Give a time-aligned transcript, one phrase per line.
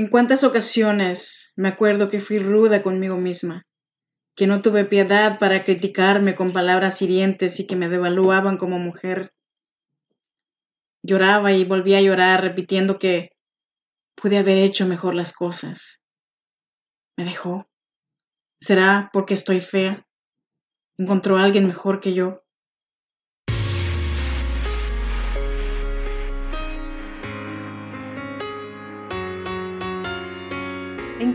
[0.00, 3.66] En cuántas ocasiones me acuerdo que fui ruda conmigo misma,
[4.34, 9.34] que no tuve piedad para criticarme con palabras hirientes y que me devaluaban como mujer.
[11.02, 13.28] Lloraba y volvía a llorar repitiendo que
[14.14, 16.00] pude haber hecho mejor las cosas.
[17.18, 17.68] Me dejó.
[18.58, 20.06] ¿Será porque estoy fea?
[20.96, 22.42] ¿Encontró a alguien mejor que yo?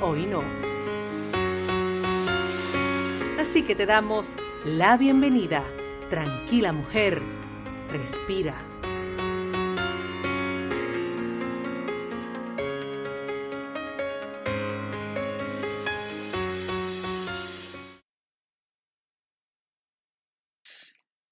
[0.00, 0.42] hoy no.
[3.38, 5.64] Así que te damos la bienvenida.
[6.08, 7.22] Tranquila mujer,
[7.90, 8.54] respira.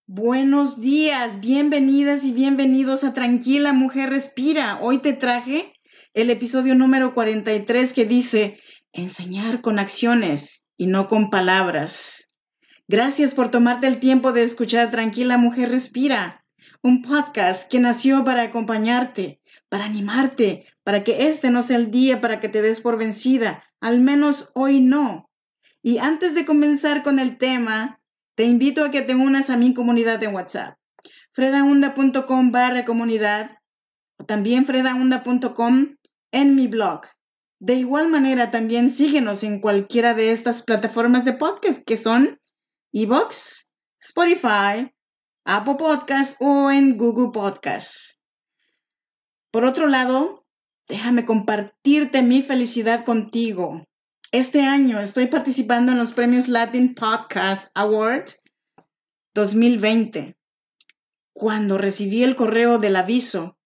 [0.07, 4.79] Buenos días, bienvenidas y bienvenidos a Tranquila Mujer Respira.
[4.81, 5.73] Hoy te traje
[6.15, 8.61] el episodio número 43 que dice,
[8.93, 12.29] enseñar con acciones y no con palabras.
[12.87, 16.45] Gracias por tomarte el tiempo de escuchar Tranquila Mujer Respira,
[16.83, 22.21] un podcast que nació para acompañarte, para animarte, para que este no sea el día
[22.21, 25.29] para que te des por vencida, al menos hoy no.
[25.83, 28.01] Y antes de comenzar con el tema,
[28.35, 30.79] te invito a que te unas a mi comunidad de WhatsApp,
[31.33, 33.58] fredaunda.com barra comunidad,
[34.19, 35.97] o también fredaunda.com
[36.33, 37.03] en mi blog.
[37.61, 42.41] De igual manera, también síguenos en cualquiera de estas plataformas de podcast que son
[42.93, 44.93] Evox, Spotify,
[45.45, 48.21] Apple Podcasts o en Google Podcasts.
[49.51, 50.47] Por otro lado,
[50.89, 53.85] déjame compartirte mi felicidad contigo.
[54.31, 58.27] Este año estoy participando en los premios Latin Podcast Award
[59.35, 60.37] 2020.
[61.33, 63.58] Cuando recibí el correo del aviso,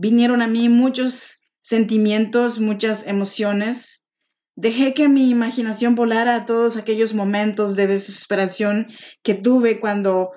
[0.00, 4.04] vinieron a mí muchos sentimientos, muchas emociones.
[4.56, 8.88] Dejé que mi imaginación volara a todos aquellos momentos de desesperación
[9.22, 10.30] que tuve cuando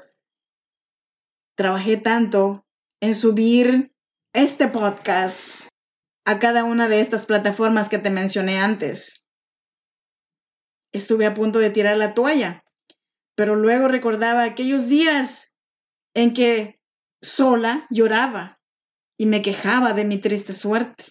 [1.56, 2.66] trabajé tanto
[3.02, 3.94] en subir
[4.34, 5.68] este podcast
[6.26, 9.26] a cada una de estas plataformas que te mencioné antes.
[10.92, 12.64] Estuve a punto de tirar la toalla,
[13.36, 15.56] pero luego recordaba aquellos días
[16.16, 16.80] en que
[17.22, 18.61] sola lloraba
[19.22, 21.04] y me quejaba de mi triste suerte.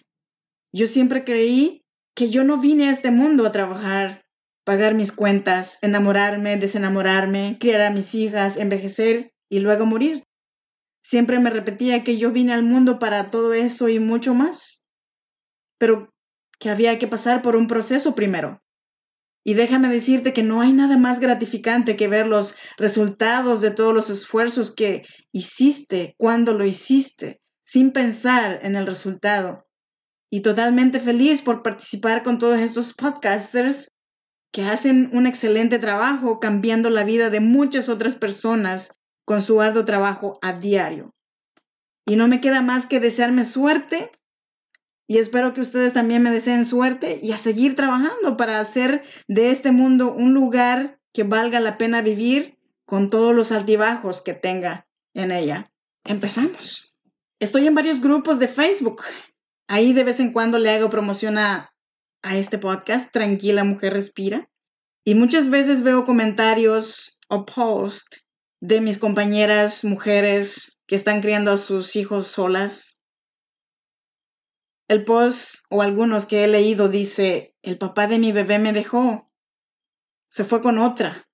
[0.73, 4.25] Yo siempre creí que yo no vine a este mundo a trabajar,
[4.65, 10.25] pagar mis cuentas, enamorarme, desenamorarme, criar a mis hijas, envejecer y luego morir.
[11.01, 14.83] Siempre me repetía que yo vine al mundo para todo eso y mucho más,
[15.77, 16.09] pero
[16.59, 18.59] que había que pasar por un proceso primero.
[19.45, 23.93] Y déjame decirte que no hay nada más gratificante que ver los resultados de todos
[23.93, 27.40] los esfuerzos que hiciste cuando lo hiciste,
[27.71, 29.65] sin pensar en el resultado
[30.29, 33.87] y totalmente feliz por participar con todos estos podcasters
[34.51, 38.91] que hacen un excelente trabajo cambiando la vida de muchas otras personas
[39.23, 41.11] con su arduo trabajo a diario.
[42.05, 44.11] Y no me queda más que desearme suerte
[45.07, 49.49] y espero que ustedes también me deseen suerte y a seguir trabajando para hacer de
[49.49, 54.89] este mundo un lugar que valga la pena vivir con todos los altibajos que tenga
[55.13, 55.71] en ella.
[56.03, 56.90] Empezamos.
[57.41, 59.01] Estoy en varios grupos de Facebook
[59.73, 61.73] Ahí de vez en cuando le hago promoción a,
[62.23, 64.49] este podcast, Tranquila Mujer Respira.
[65.05, 68.25] Y muchas veces veo comentarios o posts
[68.59, 72.99] de mis compañeras mujeres que están criando a sus hijos solas.
[74.89, 79.31] El post o algunos que he leído dice, el papá de mi bebé me dejó,
[80.29, 81.29] se fue con otra,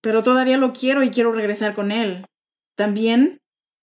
[0.00, 2.24] pero todavía lo quiero y quiero regresar con él.
[2.74, 3.41] También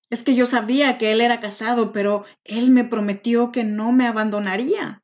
[0.09, 4.07] es que yo sabía que él era casado, pero él me prometió que no me
[4.07, 5.03] abandonaría.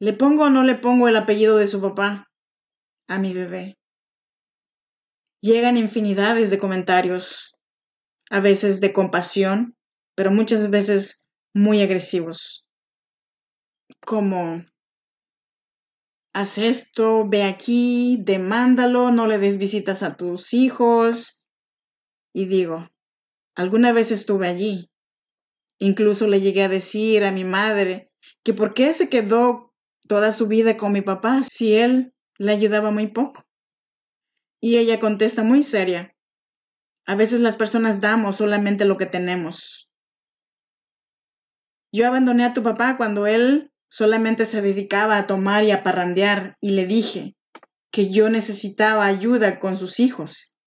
[0.00, 2.28] ¿Le pongo o no le pongo el apellido de su papá
[3.08, 3.78] a mi bebé?
[5.40, 7.56] Llegan infinidades de comentarios,
[8.30, 9.76] a veces de compasión,
[10.16, 12.64] pero muchas veces muy agresivos.
[14.04, 14.64] Como,
[16.34, 21.44] haz esto, ve aquí, demándalo, no le des visitas a tus hijos.
[22.34, 22.88] Y digo,
[23.56, 24.90] Alguna vez estuve allí.
[25.78, 28.12] Incluso le llegué a decir a mi madre
[28.44, 29.74] que por qué se quedó
[30.06, 33.44] toda su vida con mi papá si él le ayudaba muy poco?
[34.60, 36.14] Y ella contesta muy seria,
[37.06, 39.88] a veces las personas damos solamente lo que tenemos.
[41.92, 46.56] Yo abandoné a tu papá cuando él solamente se dedicaba a tomar y a parrandear
[46.60, 47.36] y le dije
[47.92, 50.58] que yo necesitaba ayuda con sus hijos.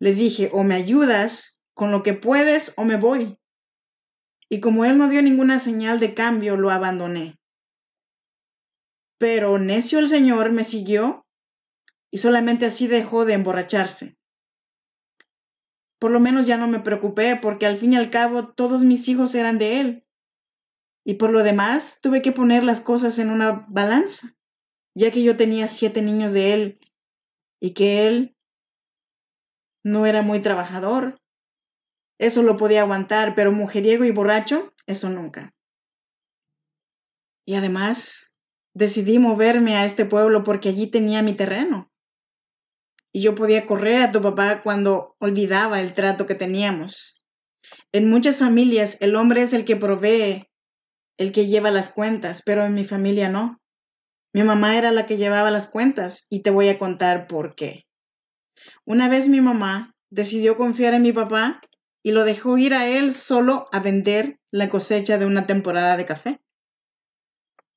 [0.00, 3.38] Le dije, o me ayudas con lo que puedes o me voy.
[4.50, 7.38] Y como él no dio ninguna señal de cambio, lo abandoné.
[9.16, 11.24] Pero necio el Señor me siguió
[12.10, 14.18] y solamente así dejó de emborracharse.
[16.00, 19.06] Por lo menos ya no me preocupé porque al fin y al cabo todos mis
[19.06, 20.06] hijos eran de él.
[21.04, 24.36] Y por lo demás tuve que poner las cosas en una balanza,
[24.96, 26.80] ya que yo tenía siete niños de él
[27.60, 28.36] y que él
[29.84, 31.20] no era muy trabajador.
[32.18, 35.54] Eso lo podía aguantar, pero mujeriego y borracho, eso nunca.
[37.46, 38.32] Y además,
[38.74, 41.90] decidí moverme a este pueblo porque allí tenía mi terreno
[43.12, 47.24] y yo podía correr a tu papá cuando olvidaba el trato que teníamos.
[47.92, 50.46] En muchas familias el hombre es el que provee,
[51.16, 53.60] el que lleva las cuentas, pero en mi familia no.
[54.34, 57.86] Mi mamá era la que llevaba las cuentas y te voy a contar por qué.
[58.84, 61.60] Una vez mi mamá decidió confiar en mi papá
[62.02, 66.06] y lo dejó ir a él solo a vender la cosecha de una temporada de
[66.06, 66.40] café.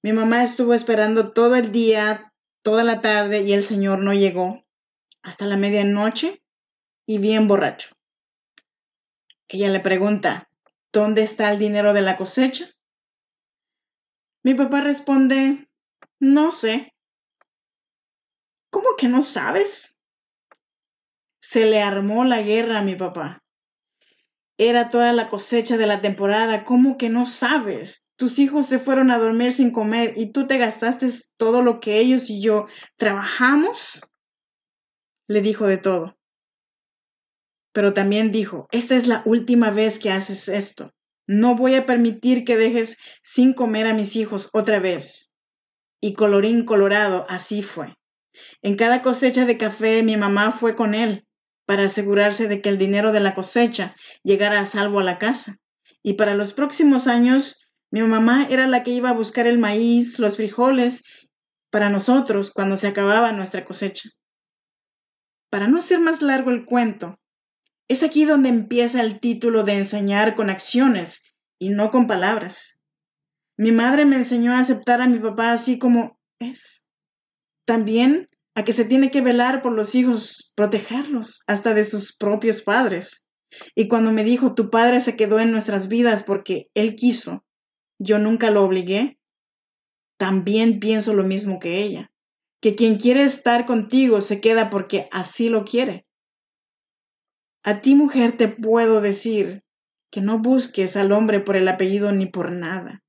[0.03, 2.33] Mi mamá estuvo esperando todo el día,
[2.63, 4.63] toda la tarde y el señor no llegó
[5.21, 6.43] hasta la medianoche
[7.05, 7.95] y bien borracho.
[9.47, 10.49] Ella le pregunta,
[10.91, 12.69] ¿dónde está el dinero de la cosecha?
[14.43, 15.69] Mi papá responde,
[16.19, 16.95] no sé.
[18.71, 19.99] ¿Cómo que no sabes?
[21.41, 23.43] Se le armó la guerra a mi papá.
[24.63, 26.65] Era toda la cosecha de la temporada.
[26.65, 28.11] ¿Cómo que no sabes?
[28.15, 31.97] Tus hijos se fueron a dormir sin comer y tú te gastaste todo lo que
[31.97, 34.01] ellos y yo trabajamos
[35.27, 36.15] le dijo de todo.
[37.73, 40.91] Pero también dijo, esta es la última vez que haces esto.
[41.25, 45.33] No voy a permitir que dejes sin comer a mis hijos otra vez.
[45.99, 47.95] Y colorín colorado, así fue.
[48.61, 51.25] En cada cosecha de café mi mamá fue con él
[51.71, 55.57] para asegurarse de que el dinero de la cosecha llegara a salvo a la casa.
[56.03, 60.19] Y para los próximos años, mi mamá era la que iba a buscar el maíz,
[60.19, 61.05] los frijoles,
[61.69, 64.09] para nosotros cuando se acababa nuestra cosecha.
[65.49, 67.17] Para no hacer más largo el cuento,
[67.87, 71.23] es aquí donde empieza el título de enseñar con acciones
[71.57, 72.81] y no con palabras.
[73.55, 76.89] Mi madre me enseñó a aceptar a mi papá así como es.
[77.63, 82.61] También a que se tiene que velar por los hijos, protegerlos hasta de sus propios
[82.61, 83.27] padres.
[83.75, 87.45] Y cuando me dijo, tu padre se quedó en nuestras vidas porque él quiso,
[87.99, 89.19] yo nunca lo obligué,
[90.17, 92.11] también pienso lo mismo que ella
[92.61, 96.05] que quien quiere estar contigo se queda porque así lo quiere.
[97.63, 99.63] A ti mujer te puedo decir
[100.11, 103.03] que no busques al hombre por el apellido ni por nada.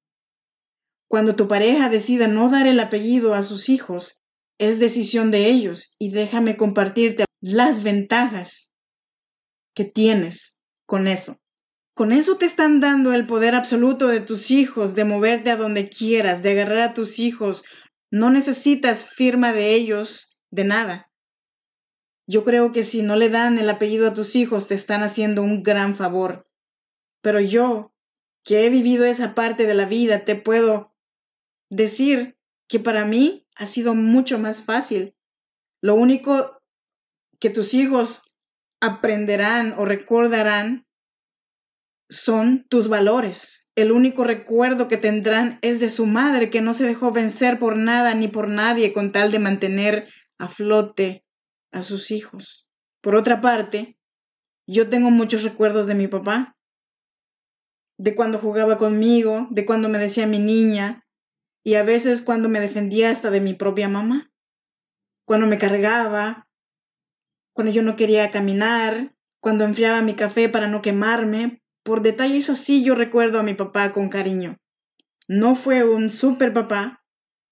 [1.09, 4.22] Cuando tu pareja decida no dar el apellido a sus hijos,
[4.63, 8.71] es decisión de ellos y déjame compartirte las ventajas
[9.75, 10.57] que tienes
[10.87, 11.41] con eso.
[11.95, 15.89] Con eso te están dando el poder absoluto de tus hijos, de moverte a donde
[15.89, 17.65] quieras, de agarrar a tus hijos
[18.13, 21.11] no necesitas firma de ellos de nada.
[22.29, 25.43] Yo creo que si no le dan el apellido a tus hijos, te están haciendo
[25.43, 26.47] un gran favor.
[27.21, 27.93] Pero yo,
[28.45, 30.95] que he vivido esa parte de la vida, te puedo
[31.69, 32.39] decir
[32.69, 35.15] que para mí ha sido mucho más fácil.
[35.83, 36.61] Lo único
[37.39, 38.35] que tus hijos
[38.81, 40.87] aprenderán o recordarán
[42.09, 46.85] son tus valores el único recuerdo que tendrán es de su madre, que no se
[46.85, 51.25] dejó vencer por nada ni por nadie con tal de mantener a flote
[51.73, 52.69] a sus hijos.
[53.01, 53.99] Por otra parte,
[54.67, 56.55] yo tengo muchos recuerdos de mi papá,
[57.99, 61.07] de cuando jugaba conmigo, de cuando me decía mi niña,
[61.65, 64.33] y a veces cuando me defendía hasta de mi propia mamá,
[65.25, 66.49] cuando me cargaba,
[67.53, 72.85] cuando yo no quería caminar, cuando enfriaba mi café para no quemarme, por detalles así
[72.85, 74.59] yo recuerdo a mi papá con cariño.
[75.29, 77.05] No fue un super papá,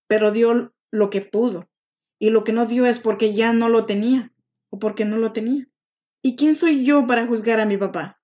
[0.06, 1.68] pero dio lo que pudo.
[2.18, 4.32] Y lo que no dio es porque ya no lo tenía
[4.70, 5.66] o porque no lo tenía.
[6.22, 8.20] ¿Y quién soy yo para juzgar a mi papá?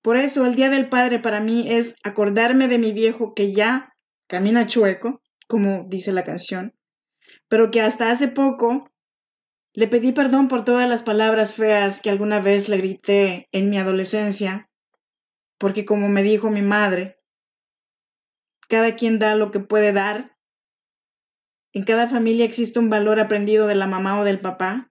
[0.00, 3.91] Por eso el Día del Padre para mí es acordarme de mi viejo que ya
[4.32, 6.74] camina chueco, como dice la canción,
[7.48, 8.90] pero que hasta hace poco
[9.74, 13.76] le pedí perdón por todas las palabras feas que alguna vez le grité en mi
[13.76, 14.70] adolescencia
[15.58, 17.20] porque como me dijo mi madre,
[18.70, 20.34] cada quien da lo que puede dar
[21.74, 24.90] En cada familia existe un valor aprendido de la mamá o del papá.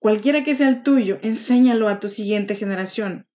[0.00, 3.28] Cualquiera que sea el tuyo, enséñalo a tu siguiente generación.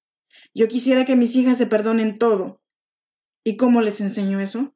[0.54, 2.62] Yo quisiera que mis hijas se perdonen todo.
[3.46, 4.74] ¿Y cómo les enseño eso?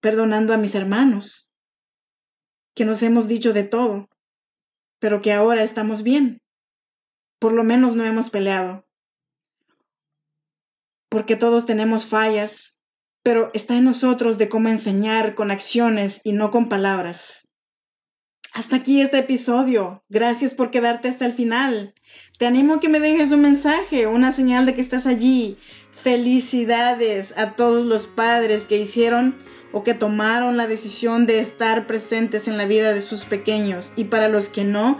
[0.00, 1.50] Perdonando a mis hermanos,
[2.74, 4.08] que nos hemos dicho de todo,
[5.00, 6.40] pero que ahora estamos bien.
[7.40, 8.86] Por lo menos no hemos peleado.
[11.08, 12.78] Porque todos tenemos fallas,
[13.22, 17.48] pero está en nosotros de cómo enseñar con acciones y no con palabras.
[18.52, 20.04] Hasta aquí este episodio.
[20.08, 21.94] Gracias por quedarte hasta el final.
[22.38, 25.58] Te animo a que me dejes un mensaje, una señal de que estás allí.
[25.90, 29.36] Felicidades a todos los padres que hicieron
[29.72, 33.92] o que tomaron la decisión de estar presentes en la vida de sus pequeños.
[33.96, 34.98] Y para los que no,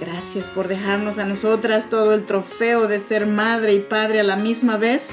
[0.00, 4.36] gracias por dejarnos a nosotras todo el trofeo de ser madre y padre a la
[4.36, 5.10] misma vez.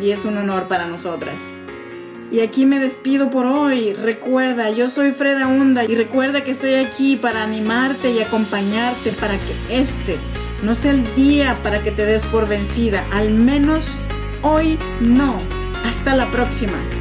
[0.00, 1.40] Y es un honor para nosotras.
[2.32, 3.92] Y aquí me despido por hoy.
[3.92, 9.34] Recuerda, yo soy Freda Hunda y recuerda que estoy aquí para animarte y acompañarte para
[9.34, 10.18] que este
[10.62, 13.04] no sea el día para que te des por vencida.
[13.12, 13.96] Al menos
[14.42, 15.59] hoy no.
[15.84, 16.99] Hasta la próxima.